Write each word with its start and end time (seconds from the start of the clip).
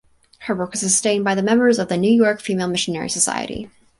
Her 0.39 0.55
work 0.55 0.71
was 0.71 0.79
sustained 0.79 1.23
by 1.23 1.35
the 1.35 1.43
members 1.43 1.77
of 1.77 1.87
the 1.87 1.95
New 1.95 2.11
York 2.11 2.41
Female 2.41 2.67
Missionary 2.67 3.07
Society. 3.09 3.69